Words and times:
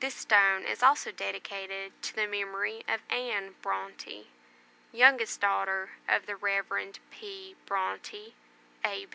THIS 0.00 0.16
STONE 0.16 0.64
IS 0.64 0.82
ALSO 0.82 1.12
DEDICATED 1.12 2.02
TO 2.02 2.12
THE 2.16 2.26
MEMORY 2.26 2.82
OF 2.88 3.02
ANNE 3.08 3.54
BRONTE, 3.62 4.26
YOUNGEST 4.90 5.40
DAUGHTER 5.42 5.90
OF 6.08 6.26
THE 6.26 6.34
REV. 6.34 6.98
P. 7.12 7.54
BRONTE, 7.64 8.32
A. 8.84 9.06